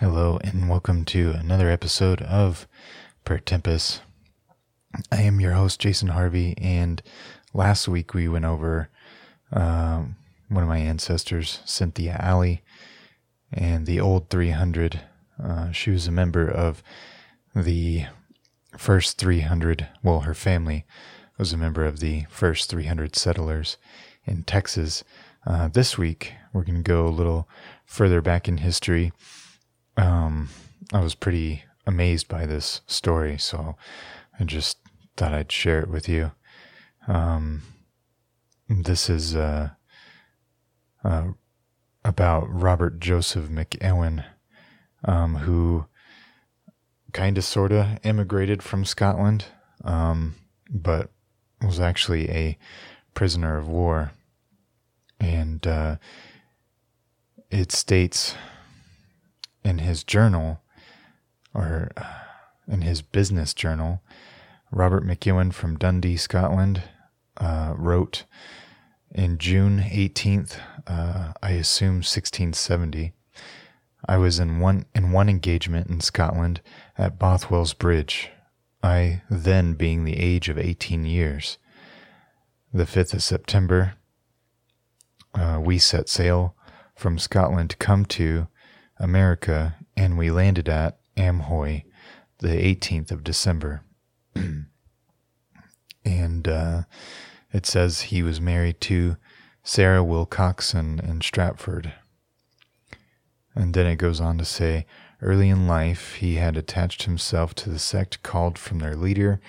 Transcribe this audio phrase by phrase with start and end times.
[0.00, 2.68] Hello, and welcome to another episode of
[3.24, 4.00] Per Tempest.
[5.10, 7.02] I am your host, Jason Harvey, and
[7.52, 8.90] last week we went over
[9.50, 10.14] um,
[10.48, 12.62] one of my ancestors, Cynthia Alley,
[13.52, 15.00] and the old 300.
[15.42, 16.80] Uh, she was a member of
[17.56, 18.04] the
[18.76, 19.88] first 300.
[20.04, 20.86] Well, her family
[21.38, 23.78] was a member of the first 300 settlers
[24.24, 25.02] in Texas.
[25.44, 27.48] Uh, this week, we're going to go a little
[27.84, 29.10] further back in history
[29.98, 30.48] um,
[30.92, 33.76] I was pretty amazed by this story, so
[34.38, 34.78] I just
[35.16, 36.32] thought I'd share it with you.
[37.08, 37.62] Um,
[38.68, 39.70] this is uh,
[41.02, 41.28] uh,
[42.04, 44.24] about Robert Joseph McEwen,
[45.04, 45.86] um, who
[47.12, 49.46] kind of sort of immigrated from Scotland,
[49.84, 50.36] um,
[50.70, 51.10] but
[51.60, 52.58] was actually a
[53.14, 54.12] prisoner of war.
[55.18, 55.96] And uh,
[57.50, 58.36] it states
[59.64, 60.60] in his journal,
[61.54, 62.04] or uh,
[62.66, 64.02] in his business journal,
[64.70, 66.82] Robert McEwen from Dundee, Scotland,
[67.38, 68.24] uh, wrote
[69.10, 73.12] in June 18th, uh, I assume 1670.
[74.06, 76.60] I was in one in one engagement in Scotland
[76.96, 78.30] at Bothwell's Bridge,
[78.82, 81.58] I then being the age of 18 years.
[82.72, 83.94] The 5th of September,
[85.34, 86.54] uh, we set sail
[86.94, 88.46] from Scotland to come to
[88.98, 91.82] America, and we landed at Amboy
[92.38, 93.82] the 18th of December.
[96.04, 96.82] and uh,
[97.52, 99.16] it says he was married to
[99.62, 101.92] Sarah Wilcoxon in Stratford.
[103.54, 104.86] And then it goes on to say,
[105.20, 109.40] early in life, he had attached himself to the sect called from their leader,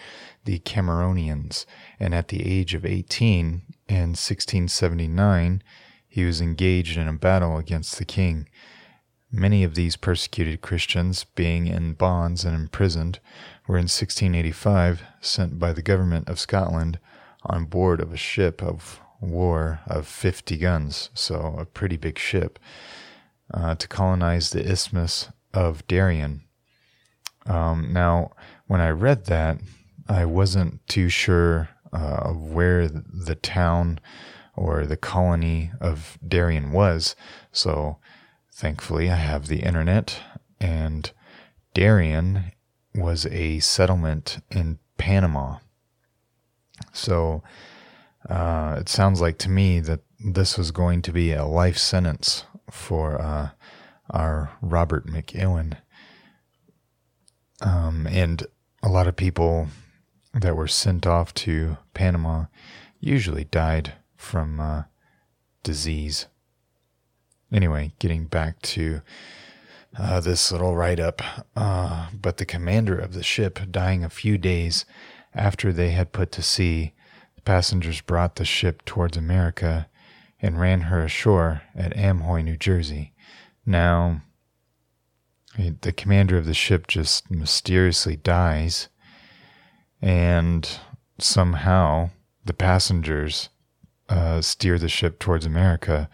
[0.45, 1.65] the Cameronians,
[1.99, 5.61] and at the age of 18, in 1679,
[6.07, 8.47] he was engaged in a battle against the king
[9.31, 13.19] Many of these persecuted Christians, being in bonds and imprisoned,
[13.67, 16.97] were in 1685 sent by the government of Scotland
[17.43, 22.57] on board of a ship of war of 50 guns, so a pretty big ship,
[23.53, 26.41] uh, to colonize the Isthmus of Darien.
[27.45, 28.31] Um, now,
[28.65, 29.59] when I read that,
[30.07, 33.99] I wasn't too sure uh, of where the town
[34.55, 37.15] or the colony of Darien was,
[37.51, 37.97] so
[38.59, 40.19] Thankfully, I have the internet,
[40.59, 41.09] and
[41.73, 42.51] Darien
[42.93, 45.59] was a settlement in Panama.
[46.91, 47.41] So
[48.29, 52.43] uh, it sounds like to me that this was going to be a life sentence
[52.69, 53.51] for uh,
[54.09, 55.77] our Robert McEwen.
[57.61, 58.45] Um, and
[58.83, 59.69] a lot of people
[60.33, 62.47] that were sent off to Panama
[62.99, 64.83] usually died from uh,
[65.63, 66.27] disease.
[67.51, 69.01] Anyway, getting back to
[69.97, 71.21] uh, this little write up,
[71.55, 74.85] uh, but the commander of the ship dying a few days
[75.33, 76.93] after they had put to sea,
[77.35, 79.89] the passengers brought the ship towards America
[80.41, 83.13] and ran her ashore at Amboy, New Jersey.
[83.65, 84.21] Now,
[85.57, 88.87] the commander of the ship just mysteriously dies,
[90.01, 90.69] and
[91.17, 92.11] somehow
[92.45, 93.49] the passengers
[94.07, 96.09] uh, steer the ship towards America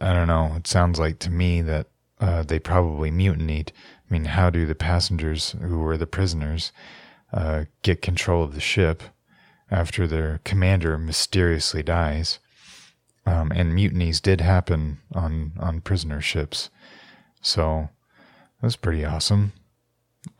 [0.00, 0.52] I don't know.
[0.56, 1.86] It sounds like to me that
[2.20, 3.72] uh, they probably mutinied.
[4.08, 6.72] I mean, how do the passengers who were the prisoners
[7.32, 9.02] uh, get control of the ship
[9.70, 12.38] after their commander mysteriously dies?
[13.26, 16.70] Um, and mutinies did happen on on prisoner ships,
[17.42, 17.90] so
[18.62, 19.52] that's pretty awesome.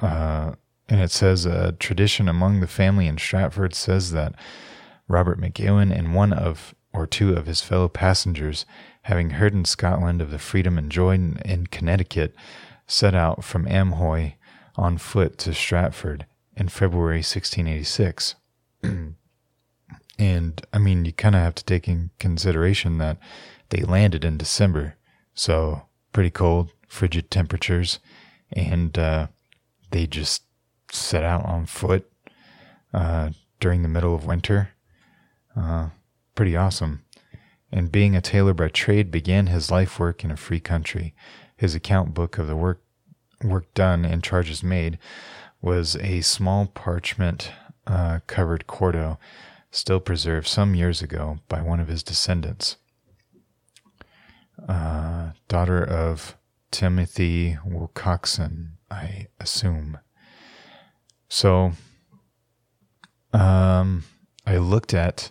[0.01, 0.55] Uh,
[0.89, 4.35] and it says a tradition among the family in Stratford says that
[5.07, 8.65] Robert McEwen and one of or two of his fellow passengers
[9.09, 12.35] having heard in Scotland of the freedom enjoyed in Connecticut,
[12.87, 14.35] set out from Amboy
[14.77, 18.35] on foot to Stratford in February 1686.
[20.19, 23.17] and I mean, you kind of have to take in consideration that
[23.71, 24.97] they landed in December,
[25.33, 28.01] so pretty cold, frigid temperatures,
[28.53, 29.29] and uh,
[29.91, 30.43] they just
[30.93, 32.13] set out on foot
[32.93, 34.69] uh, during the middle of winter.
[35.57, 35.89] Uh,
[36.35, 37.05] pretty awesome
[37.71, 41.15] and being a tailor by trade began his life work in a free country.
[41.57, 42.83] His account book of the work
[43.43, 44.99] work done and charges made
[45.61, 47.53] was a small parchment
[47.87, 49.19] uh, covered quarto,
[49.71, 52.77] still preserved some years ago by one of his descendants,
[54.69, 56.37] uh, daughter of
[56.71, 59.99] Timothy Wilcoxon, I assume.
[61.29, 61.73] So,
[63.33, 64.05] um,
[64.47, 65.31] I looked at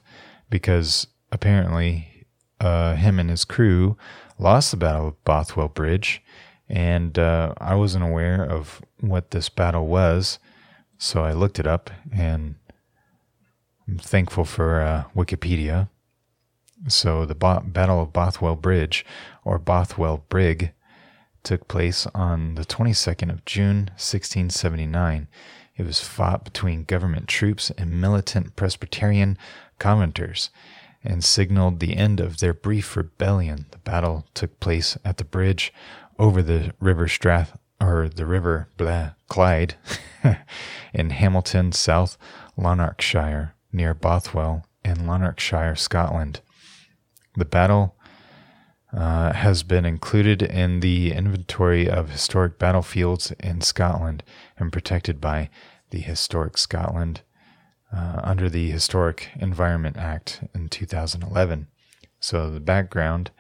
[0.50, 2.17] because apparently
[2.60, 3.98] uh, him and his crew
[4.40, 6.24] lost the Battle of Bothwell Bridge,
[6.70, 10.40] And uh, I wasn't aware of what this battle was,
[10.98, 12.56] so I looked it up and
[13.88, 15.90] I'm thankful for uh, Wikipedia.
[16.88, 19.06] So the Bo- Battle of Bothwell Bridge,
[19.44, 20.74] or Bothwell Brig,
[21.44, 25.28] took place on the 22nd of June, 1679.
[25.78, 29.38] It was fought between government troops and militant Presbyterian
[29.80, 30.50] Covenanters
[31.04, 33.66] and signaled the end of their brief rebellion.
[33.72, 35.74] The battle took place at the bridge
[36.20, 39.76] over the River Strath or the River blah, Clyde
[40.94, 42.18] in Hamilton, South
[42.58, 46.42] Lanarkshire, near Bothwell in Lanarkshire, Scotland.
[47.36, 47.96] The battle
[48.92, 54.24] uh, has been included in the inventory of historic battlefields in Scotland
[54.58, 55.50] and protected by
[55.90, 57.22] the Historic Scotland
[57.96, 61.68] uh, under the Historic Environment Act in 2011.
[62.20, 63.32] So, the background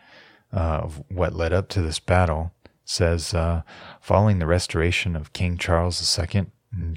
[0.53, 2.51] uh, of what led up to this battle
[2.85, 3.63] says uh,
[3.99, 6.45] following the restoration of King Charles II,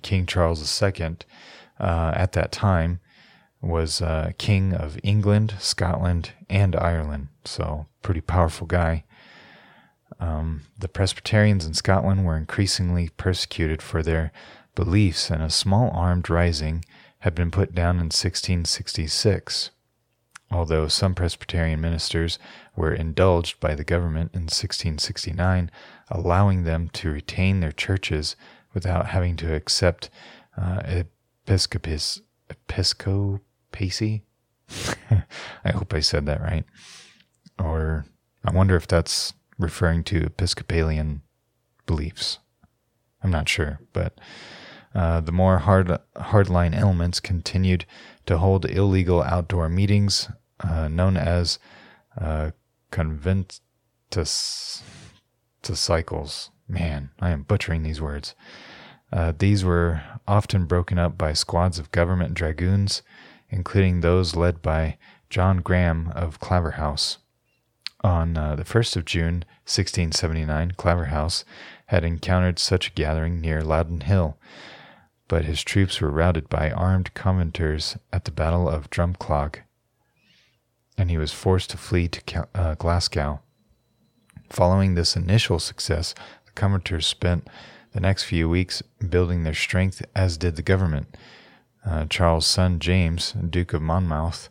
[0.02, 1.16] King Charles II
[1.80, 3.00] uh, at that time
[3.60, 7.28] was uh, King of England, Scotland, and Ireland.
[7.44, 9.04] So, pretty powerful guy.
[10.18, 14.32] Um, the Presbyterians in Scotland were increasingly persecuted for their
[14.74, 16.84] beliefs, and a small armed rising
[17.20, 19.70] had been put down in 1666.
[20.50, 22.38] Although some Presbyterian ministers
[22.74, 25.70] were indulged by the government in 1669,
[26.10, 28.34] allowing them to retain their churches
[28.74, 30.10] without having to accept
[30.60, 30.82] uh,
[31.46, 34.22] episcopis, episcopacy.
[35.64, 36.64] I hope I said that right.
[37.58, 38.06] Or
[38.44, 41.22] I wonder if that's referring to Episcopalian
[41.86, 42.38] beliefs.
[43.22, 44.18] I'm not sure, but
[44.94, 47.84] uh, the more hard hardline elements continued
[48.26, 50.28] to hold illegal outdoor meetings
[50.60, 51.58] uh, known as
[52.20, 52.50] uh,
[52.90, 53.60] conventus
[54.10, 56.50] to cycles.
[56.68, 58.34] Man, I am butchering these words.
[59.12, 63.02] Uh, these were often broken up by squads of government dragoons,
[63.48, 64.98] including those led by
[65.28, 67.18] John Graham of Claverhouse.
[68.02, 71.44] On uh, the 1st of June, 1679, Claverhouse
[71.86, 74.38] had encountered such a gathering near Loudoun Hill,
[75.30, 79.60] but his troops were routed by armed Covenanters at the Battle of Drumclog,
[80.98, 83.40] and he was forced to flee to uh, Glasgow.
[84.48, 86.16] Following this initial success,
[86.46, 87.46] the Covenanters spent
[87.92, 91.16] the next few weeks building their strength, as did the government.
[91.86, 94.48] Uh, Charles' son James, Duke of Monmouth,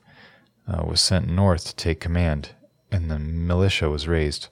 [0.66, 2.52] uh, was sent north to take command,
[2.90, 4.48] and the militia was raised.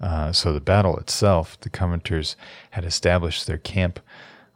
[0.00, 2.34] Uh, so the battle itself, the Covenanters
[2.72, 4.00] had established their camp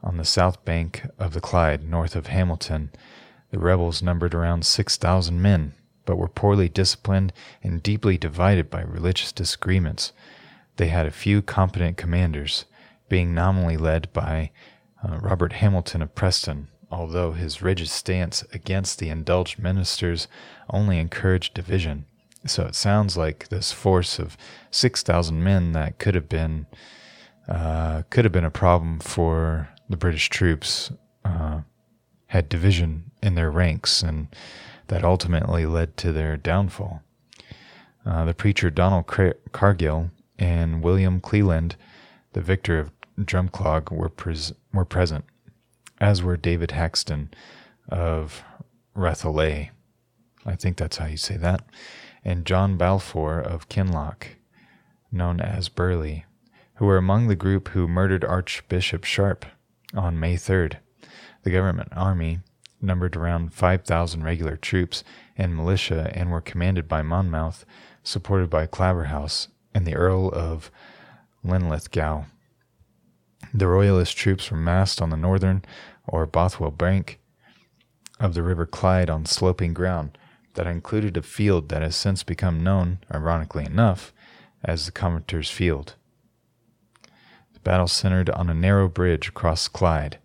[0.02, 2.90] on the south bank of the Clyde, north of Hamilton.
[3.50, 7.32] The rebels numbered around 6,000 men, but were poorly disciplined
[7.62, 10.12] and deeply divided by religious disagreements.
[10.76, 12.64] They had a few competent commanders,
[13.08, 14.50] being nominally led by
[15.04, 20.28] uh, Robert Hamilton of Preston, although his rigid stance against the indulged ministers
[20.70, 22.06] only encouraged division.
[22.46, 24.36] So it sounds like this force of
[24.70, 26.66] 6,000 men that could have been
[27.48, 30.90] uh, could have been a problem for the British troops
[31.24, 31.60] uh,
[32.26, 34.28] had division in their ranks, and
[34.88, 37.02] that ultimately led to their downfall.
[38.04, 41.76] Uh, the preacher Donald Car- Cargill and William Cleland,
[42.32, 45.24] the victor of Drumclog, were, pres- were present,
[46.00, 47.28] as were David Hackston
[47.88, 48.42] of
[48.96, 49.70] Rathelay.
[50.44, 51.64] I think that's how you say that.
[52.24, 54.26] And John Balfour of Kinloch,
[55.10, 56.24] known as Burley,
[56.76, 59.46] who were among the group who murdered Archbishop Sharp
[59.94, 60.76] on May 3rd.
[61.42, 62.40] The government army
[62.80, 65.04] numbered around 5,000 regular troops
[65.36, 67.64] and militia and were commanded by Monmouth,
[68.02, 70.70] supported by Claverhouse and the Earl of
[71.44, 72.24] Linlithgow.
[73.54, 75.64] The Royalist troops were massed on the northern
[76.06, 77.20] or Bothwell bank
[78.18, 80.16] of the River Clyde on sloping ground
[80.54, 84.12] that included a field that has since become known, ironically enough,
[84.62, 85.96] as the Covenanters' Field
[87.64, 90.18] battle centered on a narrow bridge across Clyde,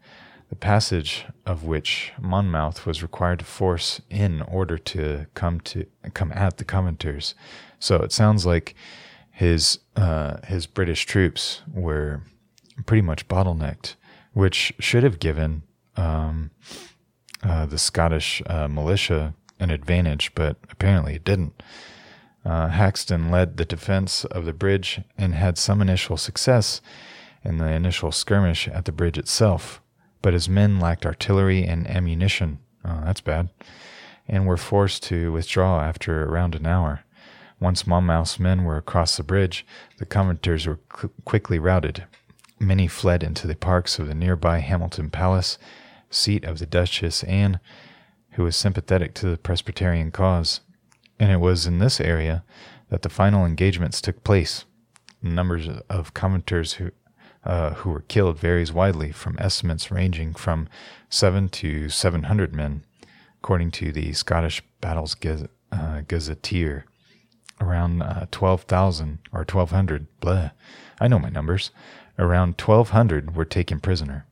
[0.50, 6.32] the passage of which Monmouth was required to force in order to come to come
[6.34, 7.36] at the Covenanters.
[7.80, 8.76] So it sounds like
[9.32, 12.22] his uh, his British troops were
[12.86, 13.96] pretty much bottlenecked,
[14.34, 15.64] which should have given
[15.96, 16.52] um,
[17.44, 21.62] uh, the Scottish uh, militia an advantage, but apparently it didn't.
[22.46, 26.82] Uh, Hackston led the defense of the bridge and had some initial success
[27.48, 29.82] in the initial skirmish at the bridge itself,
[30.22, 32.60] but his men lacked artillery and ammunition.
[32.84, 33.50] Oh, that's bad.
[34.28, 37.06] And were forced to withdraw after around an hour.
[37.60, 39.66] Once Monmouth's men were across the bridge,
[39.98, 42.04] the Covenanters were qu- quickly routed.
[42.60, 45.58] Many fled into the parks of the nearby Hamilton Palace,
[46.10, 47.60] seat of the Duchess Anne,
[48.32, 50.60] who was sympathetic to the Presbyterian cause.
[51.18, 52.44] And it was in this area
[52.90, 54.66] that the final engagements took place.
[55.22, 56.92] Numbers of Covenanters who
[57.48, 60.68] uh, who were killed varies widely, from estimates ranging from
[61.10, 62.84] seven to seven hundred men,
[63.40, 66.86] according to the Scottish Battles Gaz- uh, Gazetteer.
[67.60, 70.52] Around uh, twelve thousand or twelve hundred, blah,
[71.02, 71.72] I know my numbers.
[72.20, 74.28] Around twelve hundred were taken prisoner.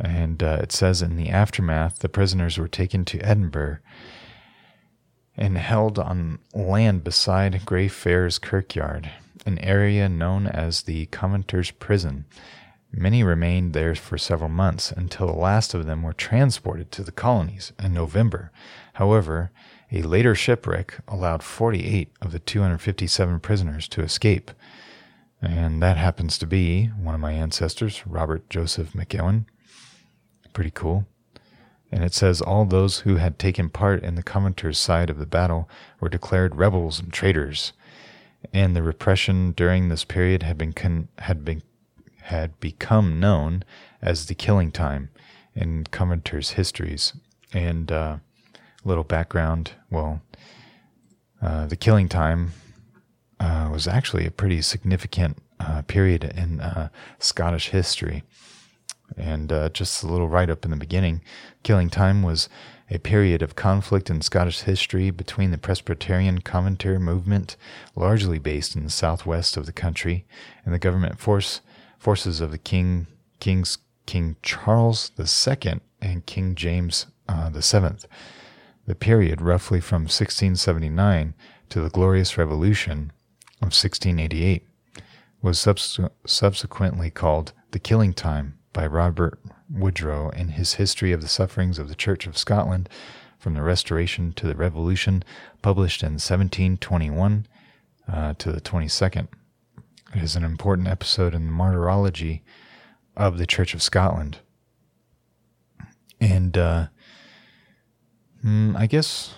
[0.00, 3.78] And uh, it says in the aftermath, the prisoners were taken to Edinburgh
[5.36, 9.10] and held on land beside Greyfriars Kirkyard,
[9.44, 12.24] an area known as the Covenanters' Prison.
[12.92, 17.12] Many remained there for several months until the last of them were transported to the
[17.12, 18.50] colonies in November.
[18.94, 19.50] However,
[19.90, 24.50] a later shipwreck allowed 48 of the 257 prisoners to escape.
[25.40, 29.46] And that happens to be one of my ancestors, Robert Joseph McEwen.
[30.52, 31.06] Pretty cool.
[31.90, 35.26] And it says all those who had taken part in the Covenanters' side of the
[35.26, 35.68] battle
[36.00, 37.72] were declared rebels and traitors.
[38.52, 41.62] And the repression during this period had been con- had been
[42.22, 43.64] had become known
[44.00, 45.10] as the killing time
[45.54, 47.12] in Covenanters' histories.
[47.52, 48.18] And uh,
[48.84, 50.22] little background, well,
[51.40, 52.52] uh, the killing time
[53.40, 58.22] uh, was actually a pretty significant uh, period in uh, Scottish history.
[59.16, 61.22] And uh, just a little write up in the beginning
[61.62, 62.48] Killing Time was
[62.92, 67.56] a period of conflict in Scottish history between the Presbyterian Covenanter movement,
[67.96, 70.26] largely based in the southwest of the country,
[70.64, 71.62] and the government force
[71.98, 73.06] forces of the King
[73.40, 78.06] King's King Charles II and King James uh, VII.
[78.86, 81.32] The period, roughly from 1679
[81.70, 83.12] to the Glorious Revolution
[83.62, 84.66] of 1688,
[85.40, 89.38] was subs- subsequently called the Killing Time by Robert
[89.72, 92.88] Wodrow in his History of the Sufferings of the Church of Scotland
[93.38, 95.24] from the Restoration to the Revolution,
[95.62, 97.46] published in 1721
[98.10, 99.28] uh, to the 22nd.
[100.14, 102.42] It is an important episode in the martyrology
[103.16, 104.38] of the Church of Scotland.
[106.20, 106.86] And uh,
[108.44, 109.34] mm, I guess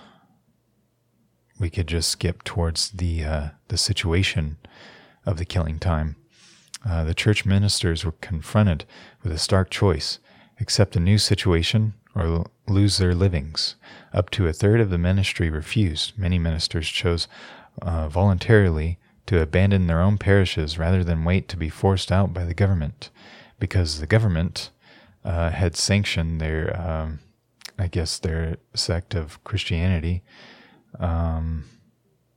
[1.59, 4.59] we could just skip towards the uh, the situation
[5.25, 6.17] of the killing time.
[6.87, 8.85] Uh, the church ministers were confronted
[9.23, 10.19] with a stark choice
[10.61, 13.75] accept a new situation or lose their livings.
[14.12, 16.17] Up to a third of the ministry refused.
[16.17, 17.26] Many ministers chose
[17.83, 22.45] uh, voluntarily to abandon their own parishes rather than wait to be forced out by
[22.45, 23.11] the government
[23.59, 24.71] because the government
[25.25, 27.21] uh, had sanctioned their, um,
[27.79, 30.23] I guess, their sect of Christianity
[31.00, 31.64] um,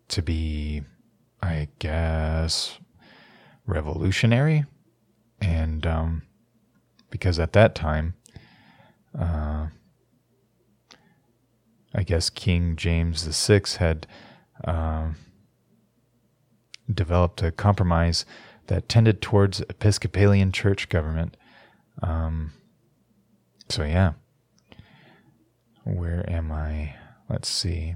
[0.08, 0.84] to be,
[1.42, 2.80] I guess,
[3.68, 4.66] revolutionary,
[5.40, 6.24] and um,
[7.12, 8.16] because at that time,
[9.18, 9.68] uh,
[11.94, 14.08] I guess King James VI had
[14.64, 15.10] uh,
[16.92, 18.26] developed a compromise
[18.68, 21.38] that tended towards Episcopalian church government.
[22.02, 22.54] Um,
[23.70, 24.14] so yeah,
[25.84, 26.96] where am I?
[27.30, 27.96] Let's see.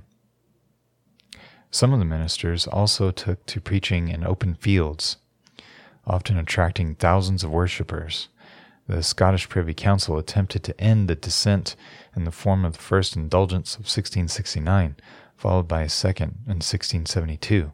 [1.70, 5.18] Some of the ministers also took to preaching in open fields
[6.06, 8.30] often attracting thousands of worshippers.
[8.88, 11.76] The Scottish Privy Council attempted to end the dissent
[12.16, 14.98] in the form of the first indulgence of 1669,
[15.38, 17.72] followed by a second in 1672.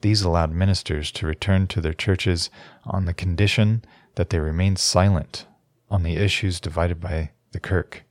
[0.00, 2.50] These allowed ministers to return to their churches
[2.84, 5.46] on the condition that they remained silent
[5.90, 8.04] on the issues divided by the Kirk.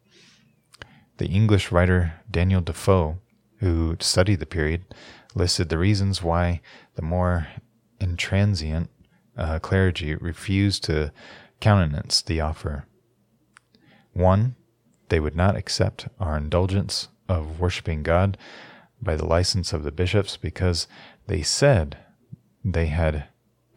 [1.17, 3.19] The English writer Daniel Defoe,
[3.59, 4.93] who studied the period,
[5.33, 6.61] listed the reasons why
[6.95, 7.47] the more
[7.99, 8.89] intransient
[9.37, 11.11] uh, clergy refused to
[11.59, 12.85] countenance the offer.
[14.13, 14.55] One,
[15.09, 18.37] they would not accept our indulgence of worshiping God
[19.01, 20.87] by the license of the bishops because
[21.27, 21.97] they said
[22.63, 23.25] they had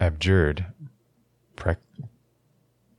[0.01, 0.67] abjured
[1.57, 1.77] pre-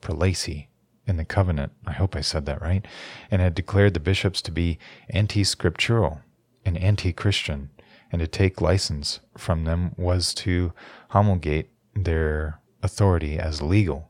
[0.02, 0.68] prelacy
[1.08, 1.72] in the covenant.
[1.88, 2.86] I hope I said that right.
[3.32, 4.78] And had declared the bishops to be
[5.10, 6.22] anti scriptural
[6.66, 7.70] and anti Christian,
[8.12, 10.74] and to take license from them was to
[11.10, 11.70] homologate
[12.04, 14.10] their authority as legal,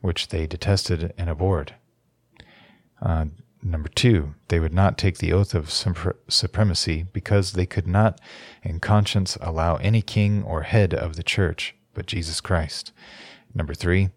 [0.00, 1.74] which they detested and abhorred.
[3.02, 3.26] Uh,
[3.62, 5.70] number two, they would not take the oath of
[6.28, 8.20] supremacy because they could not,
[8.62, 12.92] in conscience, allow any king or head of the church but Jesus Christ.
[13.54, 14.10] Number three,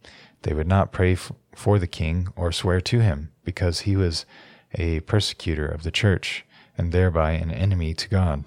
[0.43, 4.25] they would not pray f- for the king or swear to him because he was
[4.75, 6.45] a persecutor of the church
[6.77, 8.43] and thereby an enemy to God.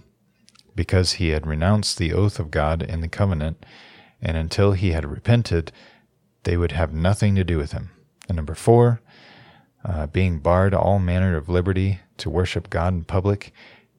[0.75, 3.64] because he had renounced the oath of God in the covenant,
[4.23, 5.73] and until he had repented,
[6.45, 7.91] they would have nothing to do with him.
[8.29, 9.00] And number four,
[9.85, 13.52] uh, being barred all manner of liberty to worship God in public,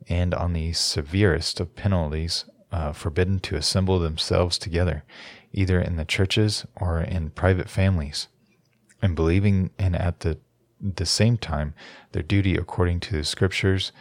[0.08, 5.04] and on the severest of penalties, uh, forbidden to assemble themselves together,
[5.52, 8.28] either in the churches or in private families,
[9.02, 10.40] and believing and at the,
[10.82, 11.74] the same time
[12.14, 13.92] their duty according to the scriptures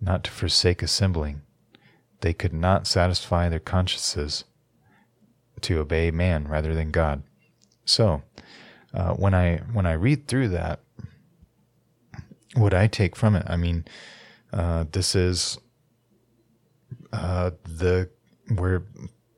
[0.00, 1.42] not to forsake assembling.
[2.20, 4.44] They could not satisfy their consciences
[5.62, 7.22] to obey man rather than God.
[7.84, 8.22] So,
[8.94, 10.80] uh, when I when I read through that,
[12.54, 13.84] what I take from it, I mean,
[14.52, 15.58] uh, this is
[17.12, 18.10] uh, the
[18.54, 18.82] where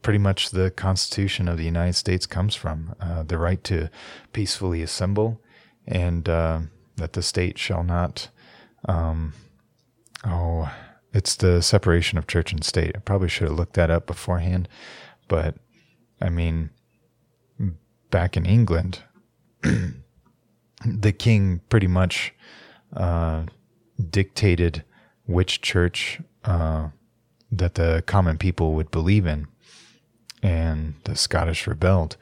[0.03, 3.91] pretty much the Constitution of the United States comes from uh, the right to
[4.33, 5.41] peacefully assemble,
[5.87, 6.61] and uh,
[6.97, 8.29] that the state shall not.
[8.87, 9.33] Um,
[10.25, 10.71] oh,
[11.13, 12.93] it's the separation of church and state.
[12.97, 14.69] I probably should have looked that up beforehand,
[15.29, 15.57] but
[16.21, 16.71] I mean,
[18.11, 19.03] back in England,
[20.85, 22.33] the king pretty much
[22.95, 23.45] uh,
[24.11, 24.85] dictated
[25.27, 26.89] which church uh,
[27.51, 29.47] that the common people would believe in.
[30.43, 32.17] And the Scottish rebelled,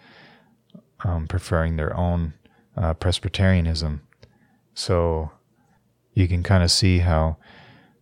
[1.05, 2.35] um, preferring their own
[2.77, 4.03] uh, Presbyterianism.
[4.75, 5.33] So
[6.15, 7.37] you can kind of see how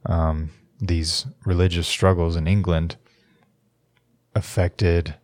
[0.05, 2.97] um, these religious struggles in England
[4.35, 5.15] affected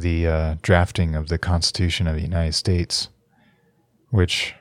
[0.00, 3.08] the uh, drafting of the Constitution of the United States,
[4.10, 4.54] which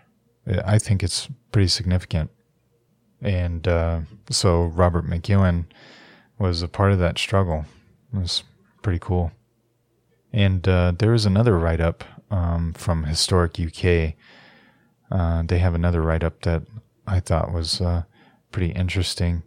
[0.65, 2.31] I think it's pretty significant.
[3.21, 5.65] And uh, so Robert McEwen
[6.37, 7.65] was a part of that struggle.
[8.13, 8.43] It was
[8.81, 9.31] pretty cool.
[10.31, 14.13] And uh, there is another write up um, from Historic UK.
[15.09, 16.63] Uh, they have another write up that
[17.07, 18.03] I thought was uh,
[18.51, 19.43] pretty interesting.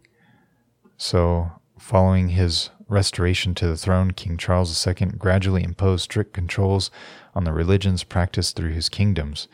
[0.97, 6.91] So, following his restoration to the throne, King Charles II gradually imposed strict controls
[7.33, 9.47] on the religions practiced through his kingdoms,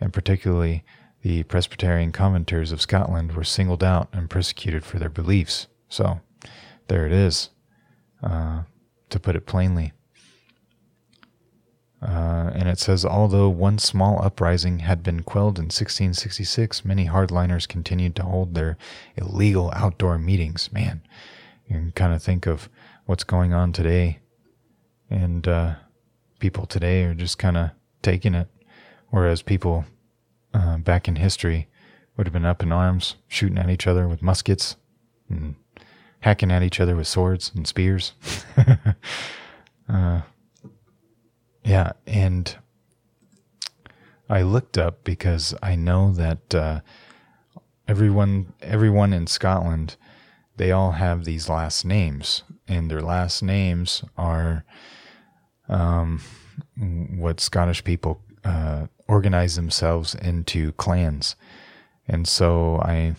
[0.00, 0.84] and particularly
[1.22, 5.66] the Presbyterian Covenanters of Scotland were singled out and persecuted for their beliefs.
[5.88, 6.20] So,
[6.88, 7.50] there it is,
[8.22, 8.62] uh,
[9.08, 9.92] to put it plainly.
[12.02, 17.66] Uh, and it says, although one small uprising had been quelled in 1666, many hardliners
[17.66, 18.76] continued to hold their
[19.16, 20.70] illegal outdoor meetings.
[20.70, 21.00] Man,
[21.66, 22.68] you can kind of think of
[23.06, 24.20] what's going on today.
[25.10, 25.74] And uh,
[26.38, 27.70] people today are just kind of
[28.02, 28.48] taking it,
[29.10, 29.84] whereas people
[30.52, 31.68] uh, back in history
[32.16, 34.76] would have been up in arms, shooting at each other with muskets
[35.28, 35.56] and
[36.20, 38.12] hacking at each other with swords and spears.
[39.88, 40.22] uh,
[41.64, 42.56] yeah, and
[44.28, 46.80] I looked up because I know that uh,
[47.86, 49.96] everyone everyone in Scotland
[50.56, 54.64] they all have these last names, and their last names are
[55.68, 56.20] um,
[56.76, 61.36] what Scottish people uh, organize themselves into clans,
[62.06, 63.14] and so I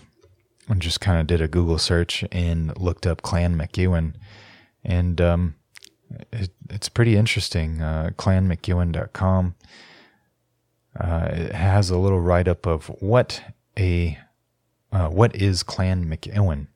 [0.78, 4.14] just kind of did a Google search and looked up Clan McEwen,
[4.84, 5.56] and um,
[6.32, 7.82] it, it's pretty interesting.
[7.82, 9.56] Uh, ClanMcEwen.com.
[11.00, 13.42] Uh, it has a little write up of what
[13.78, 14.18] a
[14.92, 16.68] uh, what is Clan McEwen.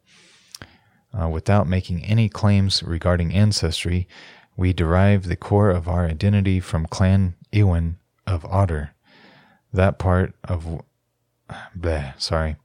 [1.11, 4.07] Uh, without making any claims regarding ancestry,
[4.55, 8.91] we derive the core of our identity from Clan Ewen of Otter.
[9.73, 10.83] That part of,
[11.77, 12.57] bleh, sorry,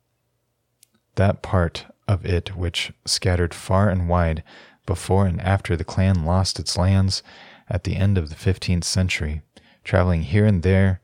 [1.14, 4.42] that part of it which scattered far and wide
[4.86, 7.22] before and after the clan lost its lands
[7.68, 9.40] at the end of the 15th century.
[9.84, 11.00] Traveling here and there,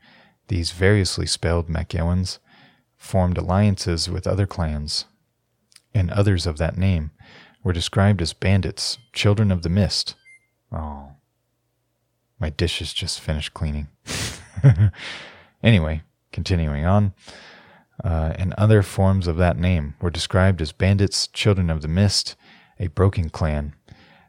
[0.48, 2.38] these variously spelled MacEwens
[2.96, 5.06] formed alliances with other clans,
[5.94, 7.10] and others of that name
[7.62, 10.14] were described as bandits, children of the mist.
[10.72, 11.10] Oh,
[12.38, 13.88] my dishes just finished cleaning.
[15.62, 17.12] anyway, continuing on
[18.04, 22.36] uh, and other forms of that name were described as bandits, children of the mist,
[22.78, 23.74] a broken clan.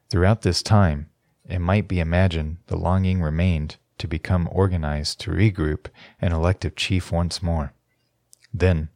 [0.09, 1.09] Throughout this time,
[1.45, 5.87] it might be imagined the longing remained to become organized to regroup
[6.19, 7.73] an elective chief once more.
[8.53, 8.89] Then,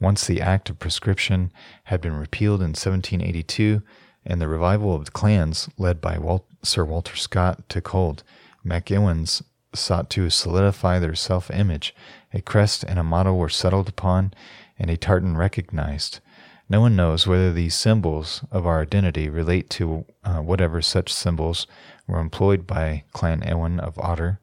[0.00, 1.52] once the Act of Prescription
[1.84, 3.82] had been repealed in 1782
[4.24, 6.18] and the revival of the clans led by
[6.62, 8.22] Sir Walter Scott took hold,
[8.64, 9.42] MacEwens
[9.74, 11.94] sought to solidify their self image
[12.32, 14.32] a crest and a motto were settled upon,
[14.78, 16.20] and a tartan recognized.
[16.68, 21.66] No one knows whether these symbols of our identity relate to uh, whatever such symbols
[22.06, 24.40] were employed by Clan Ewen of Otter,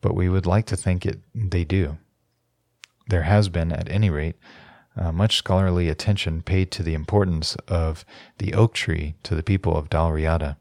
[0.00, 1.98] but we would like to think it they do.
[3.08, 4.36] There has been, at any rate,
[4.96, 8.04] uh, much scholarly attention paid to the importance of
[8.38, 10.56] the oak tree to the people of Dalriada.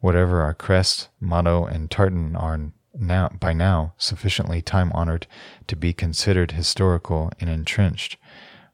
[0.00, 5.26] Whatever our crest, motto, and tartan are now by now sufficiently time honored
[5.68, 8.16] to be considered historical and entrenched,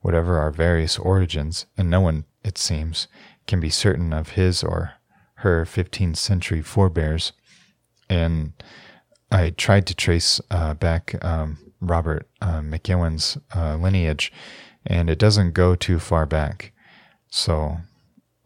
[0.01, 3.09] whatever our various origins, and no one, it seems,
[3.47, 4.95] can be certain of his or
[5.41, 7.33] her 15th century forebears.
[8.09, 8.53] And
[9.31, 14.33] I tried to trace uh, back um, Robert uh, McEwen's uh, lineage,
[14.85, 16.73] and it doesn't go too far back.
[17.29, 17.79] So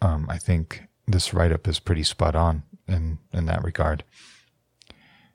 [0.03, 4.05] um, I think this write up is pretty spot on in, in that regard.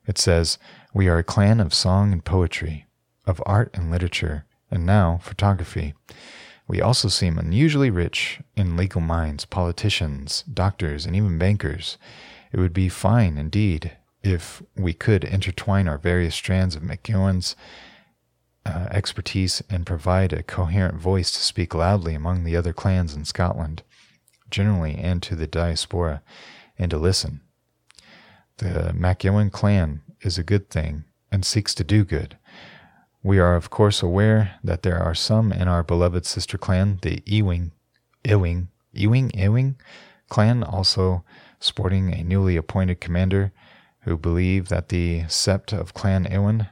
[0.06, 0.58] It says,
[0.94, 2.86] We are a clan of song and poetry,
[3.26, 5.94] of art and literature, and now photography.
[6.68, 11.96] We also seem unusually rich in legal minds, politicians, doctors, and even bankers.
[12.52, 17.56] It would be fine indeed if we could intertwine our various strands of McEwen's
[18.64, 23.24] uh, expertise and provide a coherent voice to speak loudly among the other clans in
[23.24, 23.82] Scotland,
[24.50, 26.22] generally, and to the diaspora,
[26.78, 27.40] and to listen.
[28.58, 32.36] The MacEwen clan is a good thing and seeks to do good.
[33.22, 37.22] We are, of course, aware that there are some in our beloved sister clan, the
[37.26, 37.72] Ewing,
[38.24, 39.76] Ewing, Ewing, Ewing
[40.28, 41.24] clan, also
[41.60, 43.52] sporting a newly appointed commander
[44.06, 46.68] who believe that the sept of Clan Ewen,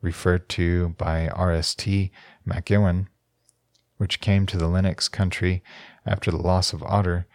[0.00, 2.12] referred to by R.S.T.
[2.46, 3.08] MacEwen,
[3.96, 5.64] which came to the Lennox country
[6.06, 7.26] after the loss of Otter,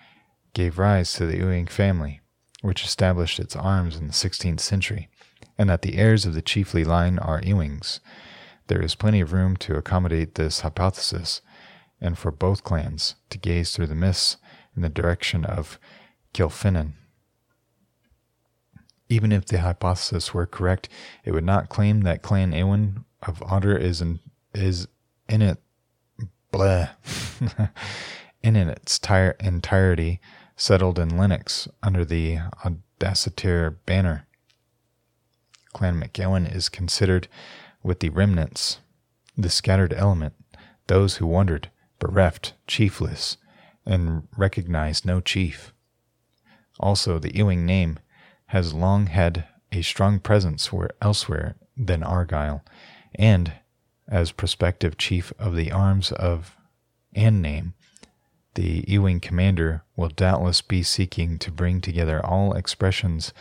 [0.54, 2.22] gave rise to the Ewing family,
[2.62, 5.10] which established its arms in the 16th century,
[5.58, 8.00] and that the heirs of the chiefly line are Ewings.
[8.68, 11.42] There is plenty of room to accommodate this hypothesis,
[12.00, 14.38] and for both clans to gaze through the mists
[14.78, 15.78] in the direction of
[16.34, 16.94] Kilfinan.
[19.12, 20.88] Even if the hypothesis were correct,
[21.26, 24.20] it would not claim that Clan Ewen of Otter is in,
[24.54, 24.88] is
[25.28, 25.58] in it
[26.50, 26.88] blah
[28.42, 30.22] in its tire, entirety
[30.56, 34.28] settled in Lennox under the Audacitaire banner.
[35.74, 37.28] Clan MacEwen is considered
[37.84, 38.80] with the remnants,
[39.38, 40.36] the scattered element,
[40.88, 41.70] those who wandered,
[42.00, 43.36] bereft, chiefless,
[43.86, 45.74] and recognized no chief.
[46.80, 48.00] Also, the Ewing name
[48.52, 52.62] has long had a strong presence where elsewhere than Argyll,
[53.16, 53.54] and
[54.10, 56.58] as prospective chief of the arms of
[57.14, 57.74] and name,
[58.56, 63.34] the Ewing commander will doubtless be seeking to bring together all expressions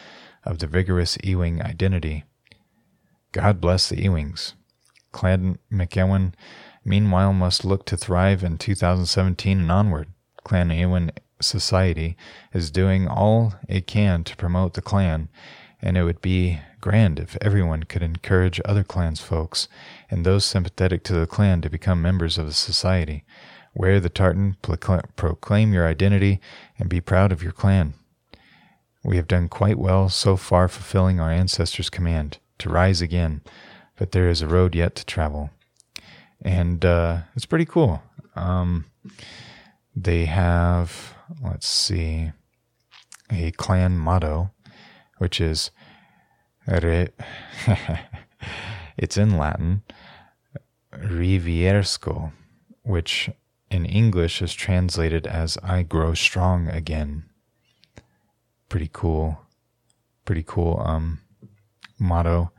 [0.45, 2.23] of the vigorous Ewing identity.
[3.33, 4.53] God bless the Ewings.
[5.11, 6.35] Clan MacEwen,
[6.85, 10.09] meanwhile, must look to thrive in 2017 and onward.
[10.45, 12.17] Clan Ewing society
[12.53, 15.29] is doing all it can to promote the clan,
[15.81, 19.69] and it would be grand if everyone could encourage other clans folks
[20.11, 23.25] and those sympathetic to the clan to become members of the society.
[23.75, 24.57] Wear the tartan,
[25.17, 26.41] proclaim your identity,
[26.79, 27.95] and be proud of your clan.
[29.05, 33.41] We have done quite well so far fulfilling our ancestors' command to rise again,
[33.97, 35.51] but there is a road yet to travel.
[36.43, 38.03] And uh, it's pretty cool.
[38.35, 38.87] Um,
[39.95, 42.33] they have let's see,
[43.31, 44.51] a clan motto,
[45.19, 45.71] which is
[46.67, 47.09] re,
[48.97, 49.83] it's in Latin,
[50.93, 52.33] Reviresco,
[52.83, 53.31] which
[53.71, 57.25] in English is translated as I grow strong again.
[58.69, 59.39] Pretty cool.
[60.25, 61.21] Pretty cool um
[61.99, 62.53] motto.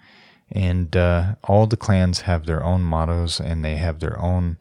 [0.54, 4.58] And uh, all the clans have their own mottos and they have their own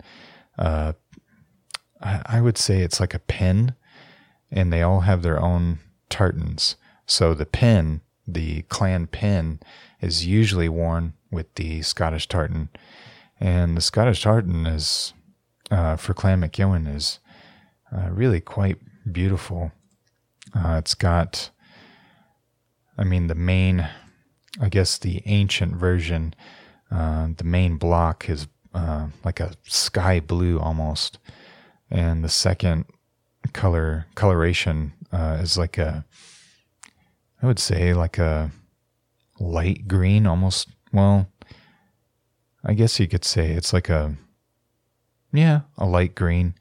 [0.57, 0.93] uh,
[2.03, 3.75] I, would say it's like a pin
[4.51, 6.77] and they all have their own tartans.
[7.07, 9.61] So the pin, the clan pin,
[10.01, 12.69] is usually worn with the Scottish tartan,
[13.39, 15.13] and the Scottish tartan is
[15.71, 17.21] uh, for Clan MacEwen is
[17.97, 18.79] uh, really quite
[19.11, 19.73] beautiful.
[20.55, 21.51] Uh, it's got,
[22.99, 23.89] I mean, the main,
[24.61, 26.35] I guess the ancient version,
[26.91, 31.19] uh, the main block is uh, like a sky blue almost,
[31.91, 32.85] and the second
[33.53, 36.05] color coloration uh, is like a
[37.43, 38.51] I would say like a
[39.39, 40.69] light green almost.
[40.93, 41.29] Well
[42.65, 44.17] I guess you could say it's like a
[45.33, 46.55] yeah a light green.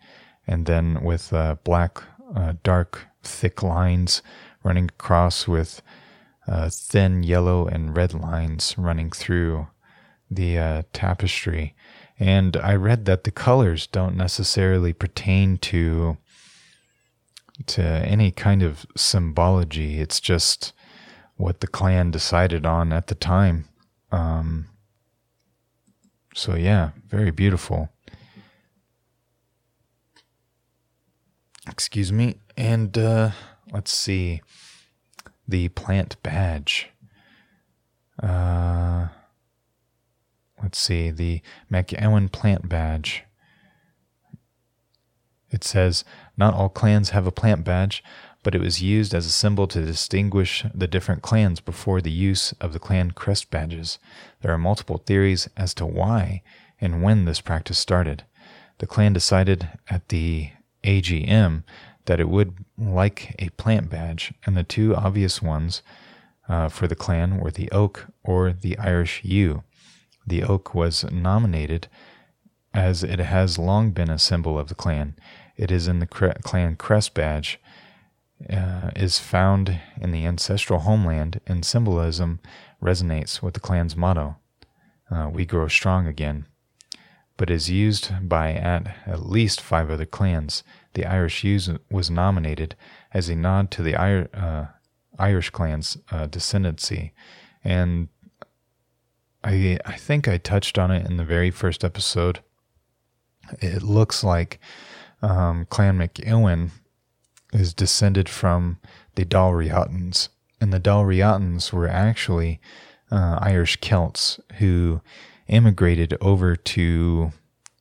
[0.48, 2.02] And then with uh, black
[2.36, 4.22] uh, dark thick lines
[4.64, 5.82] running across with
[6.48, 9.68] uh, thin yellow and red lines running through
[10.30, 11.76] the uh, tapestry.
[12.20, 16.18] And I read that the colors don't necessarily pertain to
[17.68, 20.00] to any kind of symbology.
[20.00, 20.74] It's just
[21.36, 23.66] what the clan decided on at the time.
[24.12, 24.68] Um,
[26.34, 27.90] so, yeah, very beautiful.
[31.70, 32.36] Excuse me.
[32.58, 33.32] And uh,
[33.72, 34.42] let's see.
[35.48, 36.90] The plant badge.
[38.22, 39.08] Uh,
[40.62, 41.10] let's see.
[41.10, 41.42] The
[41.72, 43.24] MacEwen plant badge.
[45.52, 46.04] It says,
[46.38, 48.04] Not all clans have a plant badge,
[48.44, 52.54] but it was used as a symbol to distinguish the different clans before the use
[52.62, 54.00] of the clan crest badges.
[54.42, 56.42] There are multiple theories as to why
[56.80, 58.24] and when this practice started.
[58.78, 60.52] The clan decided at the
[60.84, 61.64] AGM
[62.06, 65.82] that it would like a plant badge, and the two obvious ones
[66.48, 69.64] uh, for the clan were the oak or the Irish yew.
[70.26, 71.88] The oak was nominated
[72.74, 75.16] as it has long been a symbol of the clan.
[75.58, 77.60] It is in the clan crest badge
[78.50, 82.40] uh, is found in the ancestral homeland and symbolism
[82.82, 84.38] resonates with the clan's motto
[85.12, 86.46] uh, We grow strong again,
[87.38, 90.64] but is used by at, at least five other clans.
[90.94, 92.76] The Irish use was nominated
[93.14, 94.68] as a nod to the uh,
[95.18, 97.12] Irish clan's uh, descendancy,
[97.64, 98.08] and
[99.44, 102.40] I I think I touched on it in the very first episode.
[103.62, 104.60] It looks like
[105.22, 106.72] um, Clan MacEwen
[107.54, 108.78] is descended from
[109.16, 110.30] the Dalriatans.
[110.62, 112.60] And the Dalriatans were actually
[113.12, 115.02] uh, Irish Celts who
[115.48, 117.32] immigrated over to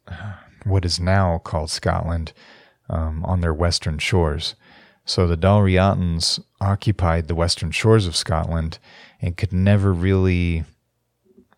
[0.06, 0.32] uh,
[0.64, 2.32] what is now called Scotland
[2.88, 4.54] um, on their western shores.
[5.04, 8.78] So the Dalriatans occupied the western shores of Scotland
[9.20, 10.64] and could never really,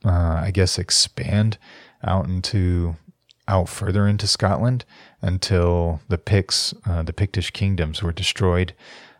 [0.04, 1.58] uh, I guess, expand
[2.02, 2.96] out into
[3.50, 4.84] out further into Scotland
[5.20, 8.72] until the Picts, uh, the Pictish kingdoms, were destroyed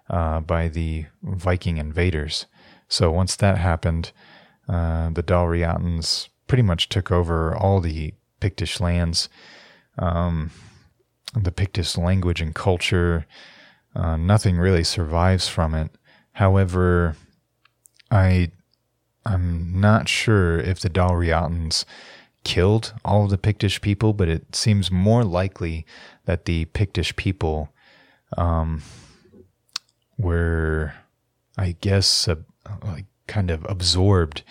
[0.09, 2.47] uh, by the Viking invaders.
[2.89, 4.13] So once that happened,
[4.69, 9.29] uh, the Dalriatans pretty much took over all the Pictish lands,
[9.99, 10.51] um,
[11.35, 13.27] the Pictish language and culture.
[13.95, 15.91] Uh, nothing really survives from it.
[16.33, 17.17] However,
[18.11, 18.53] I
[19.27, 21.85] I'm not sure if the Dalriatans
[22.45, 25.87] killed all of the Pictish people, but it seems more likely
[26.25, 27.71] that the Pictish people
[28.37, 28.83] um,
[30.19, 30.95] were,
[31.57, 32.37] I guess, uh,
[32.85, 34.43] like kind of absorbed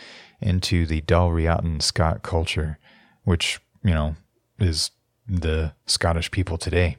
[0.42, 2.78] into the Dalriatan Scot culture,
[3.24, 4.16] which, you know,
[4.60, 4.92] is
[5.28, 6.98] the Scottish people today.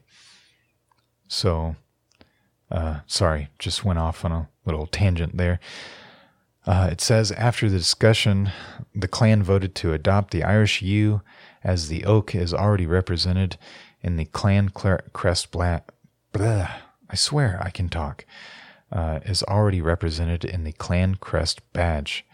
[1.29, 1.77] So,
[2.71, 5.61] uh, sorry, just went off on a little tangent there.
[6.71, 8.53] Uh, it says after the discussion,
[8.95, 11.21] the clan voted to adopt the Irish yew
[11.65, 13.59] as the oak is already represented
[14.03, 15.81] in the clan crest blah,
[16.31, 16.71] blah,
[17.11, 18.25] I swear I can talk.
[18.93, 22.25] Uh, is already represented in the clan crest badge.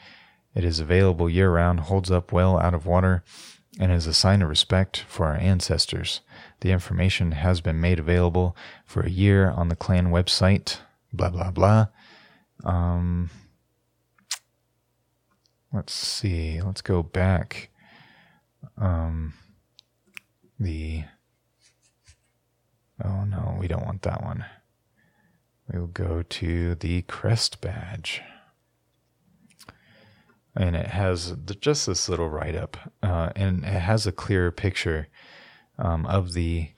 [0.55, 3.25] It is available year round, holds up well out of water,
[3.81, 6.21] and is a sign of respect for our ancestors.
[6.61, 10.77] The information has been made available for a year on the clan website.
[11.11, 11.87] Blah blah blah.
[12.65, 13.31] Um,
[15.73, 16.61] let's see.
[16.61, 17.71] Let's go back.
[18.79, 19.35] Um,
[20.59, 21.05] the
[23.05, 24.45] oh no, we don't want that one.
[25.73, 28.23] We'll go to the crest badge.
[30.55, 35.09] And it has just this little write up, uh, and it has a clearer picture
[35.79, 36.71] um, of the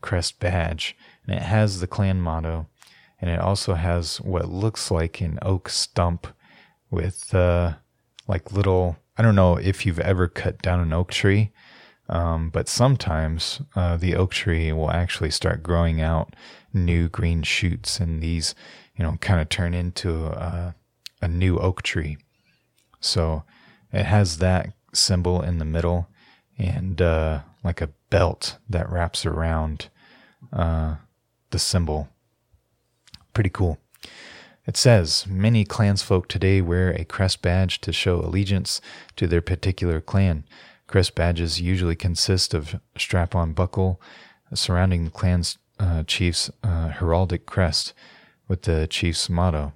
[0.00, 0.96] crest badge.
[1.24, 2.66] And it has the clan motto,
[3.20, 6.26] and it also has what looks like an oak stump
[6.90, 7.74] with uh,
[8.26, 8.96] like little.
[9.16, 11.52] I don't know if you've ever cut down an oak tree,
[12.08, 16.36] um, but sometimes uh, the oak tree will actually start growing out
[16.72, 18.54] new green shoots, and these,
[18.96, 20.74] you know, kind of turn into a,
[21.22, 22.18] a new oak tree.
[23.00, 23.44] So
[23.92, 26.08] it has that symbol in the middle
[26.58, 29.88] and uh, like a belt that wraps around
[30.52, 30.96] uh,
[31.50, 32.08] the symbol.
[33.32, 33.78] Pretty cool.
[34.66, 38.80] It says many clansfolk today wear a crest badge to show allegiance
[39.14, 40.42] to their particular clan.
[40.88, 44.00] Crest badges usually consist of strap-on buckle
[44.54, 47.92] surrounding the clan's uh, chief's uh, heraldic crest
[48.48, 49.72] with the chief's motto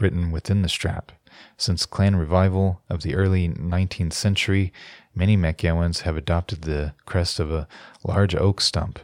[0.00, 1.12] written within the strap.
[1.56, 4.72] Since clan revival of the early 19th century,
[5.14, 7.68] many MacEwens have adopted the crest of a
[8.02, 8.98] large oak stump,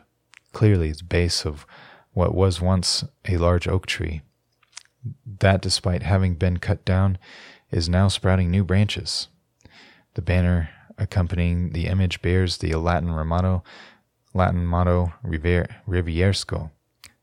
[0.52, 1.64] clearly the base of
[2.12, 4.22] what was once a large oak tree
[5.40, 7.18] that, despite having been cut down,
[7.70, 9.28] is now sprouting new branches.
[10.14, 13.64] The banner accompanying the image bears the Latin motto,
[14.34, 16.70] Latin motto Reviresco,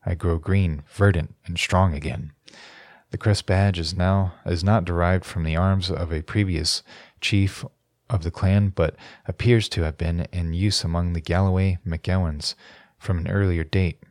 [0.04, 2.32] I grow green, verdant, and strong again.
[3.10, 6.82] The crest badge is now is not derived from the arms of a previous
[7.20, 7.64] chief
[8.08, 12.54] of the clan, but appears to have been in use among the Galloway MacEwens
[12.98, 14.02] from an earlier date.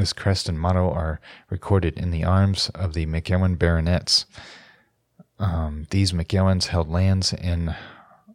[0.00, 4.26] This crest and motto are recorded in the arms of the McEwen baronets.
[5.38, 7.74] Um, these McEwens held lands in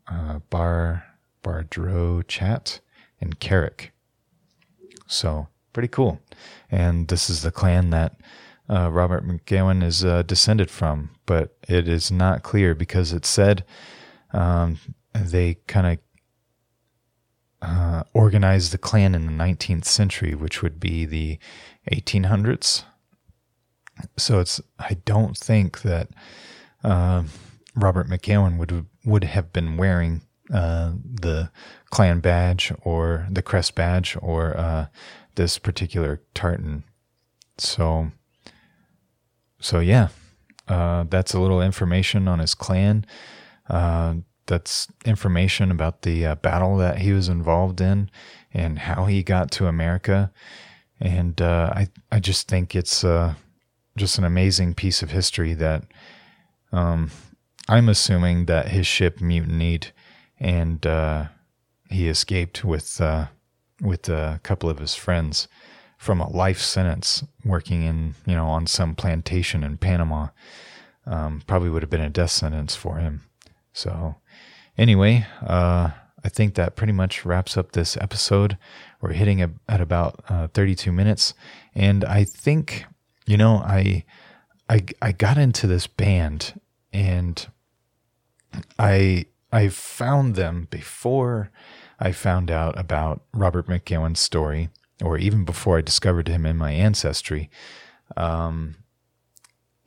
[0.07, 1.03] uh, Bar
[1.43, 2.79] Bardrochat
[3.19, 3.91] and Carrick.
[5.07, 6.19] So pretty cool.
[6.71, 8.15] And this is the clan that
[8.69, 13.63] uh, Robert McEwen is uh, descended from, but it is not clear because it said
[14.33, 14.79] um,
[15.13, 16.04] they kind of
[17.65, 21.39] uh, organized the clan in the 19th century, which would be the
[21.91, 22.83] 1800s.
[24.17, 26.09] So it's I don't think that
[26.83, 27.23] uh,
[27.75, 30.21] Robert McEwen would would have been wearing
[30.53, 31.49] uh, the
[31.89, 34.87] clan badge or the crest badge or uh,
[35.35, 36.83] this particular tartan.
[37.57, 38.11] So,
[39.59, 40.09] so yeah,
[40.67, 43.05] uh, that's a little information on his clan.
[44.47, 48.09] That's information about the uh, battle that he was involved in
[48.53, 50.31] and how he got to America.
[50.99, 53.33] And uh, I, I just think it's uh,
[53.97, 55.83] just an amazing piece of history that
[56.71, 57.11] um,
[57.67, 59.91] I'm assuming that his ship mutinied
[60.39, 61.25] and uh,
[61.89, 63.27] he escaped with uh,
[63.81, 65.47] with a couple of his friends
[65.97, 70.27] from a life sentence working in you know on some plantation in Panama.
[71.07, 73.21] Um, probably would have been a death sentence for him.
[73.73, 74.15] So
[74.77, 75.91] anyway, uh,
[76.23, 78.57] I think that pretty much wraps up this episode.
[79.01, 81.33] We're hitting a, at about uh, 32 minutes,
[81.73, 82.85] and I think
[83.27, 84.03] you know I
[84.69, 86.59] I I got into this band
[86.91, 87.47] and
[88.79, 91.51] I I found them before
[91.99, 94.69] I found out about Robert McEwen's story,
[95.03, 97.49] or even before I discovered him in my ancestry.
[98.17, 98.75] Um,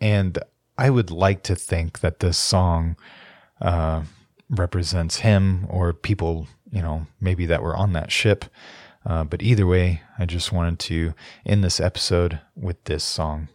[0.01, 0.39] and
[0.77, 2.97] I would like to think that this song
[3.61, 4.03] uh,
[4.51, 8.45] represents him or people, you know, maybe that were on that ship.
[9.05, 11.15] Uh, but either way, I just wanted to
[11.47, 13.49] end this episode with this song.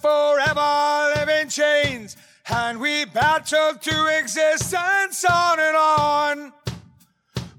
[0.00, 0.60] Forever
[1.14, 2.16] live in chains.
[2.50, 6.52] And we battle to existence on and on.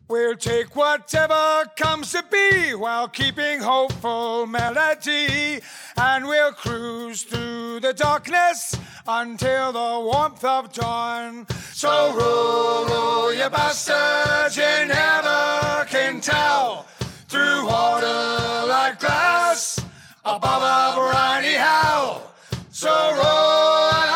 [0.07, 5.59] We'll take whatever comes to be while keeping hopeful melody.
[5.97, 8.75] And we'll cruise through the darkness
[9.07, 11.45] until the warmth of dawn.
[11.73, 16.87] So roll, roll your bastards, you never can tell.
[17.27, 19.79] Through water like glass
[20.25, 22.31] above a briny hell.
[22.71, 24.09] So roll and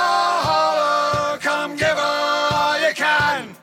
[0.49, 3.55] holler, come give her all you can.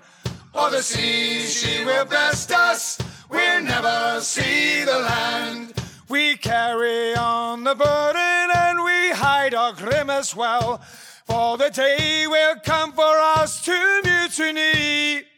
[0.55, 2.98] Or the sea, she will best us,
[3.29, 5.74] we'll never see the land.
[6.09, 10.83] We carry on the burden and we hide our grimace well.
[11.24, 15.29] For the day will come for us to mutiny.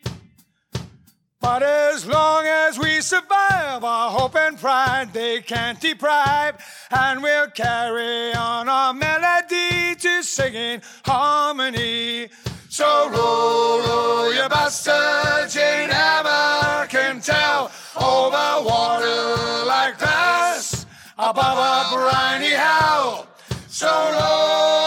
[1.43, 6.55] But as long as we survive, our hope and pride they can't deprive,
[6.89, 12.29] and we'll carry on our melody to singing harmony.
[12.69, 20.87] So roll, roll your bastards, you never can tell, over water like glass,
[21.19, 23.27] above a briny hell.
[23.67, 24.87] So roll,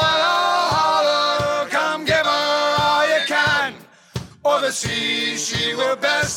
[0.72, 3.74] holler, come give her all you can,
[4.44, 5.95] or the sea she will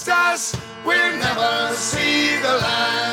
[0.08, 3.07] us, we'll never see the land.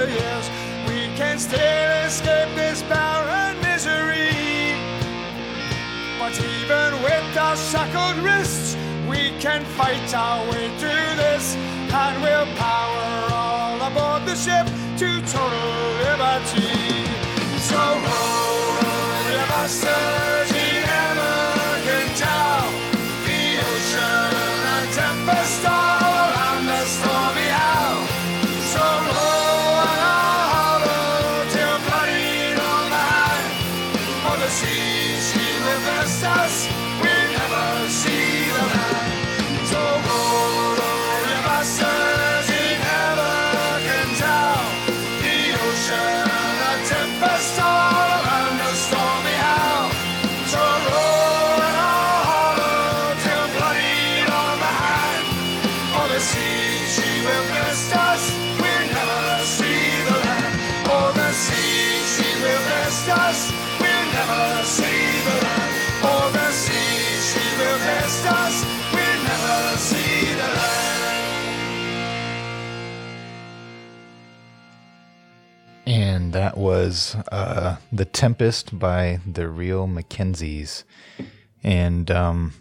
[0.00, 0.50] The years.
[0.88, 4.32] We can still escape this barren misery.
[6.18, 8.76] But even with our shackled wrists,
[9.08, 11.56] we can fight our way through this.
[11.92, 14.66] and we'll power all aboard the ship
[15.00, 16.70] to total liberty.
[17.68, 18.06] So oh,
[18.86, 20.49] roll, your
[76.60, 80.84] was uh, The Tempest by the Real McKenzies.
[81.62, 82.52] And um,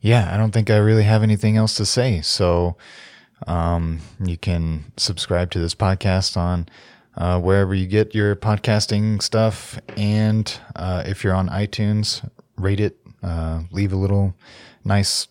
[0.00, 2.20] yeah, I don't think I really have anything else to say.
[2.20, 2.76] So
[3.46, 6.68] um, you can subscribe to this podcast on
[7.16, 9.78] uh, wherever you get your podcasting stuff.
[9.96, 14.34] And uh, if you're on iTunes, rate it, uh, leave a little
[14.84, 15.28] nice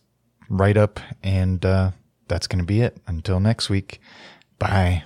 [0.49, 0.99] write up.
[1.24, 1.91] And uh,
[2.28, 2.97] that's going to be it.
[3.07, 4.01] Until next week.
[4.57, 5.03] Bye.